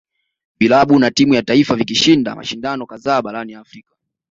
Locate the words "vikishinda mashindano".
1.75-2.85